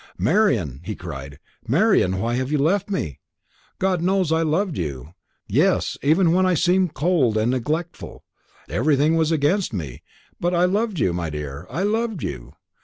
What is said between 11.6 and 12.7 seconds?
I loved you!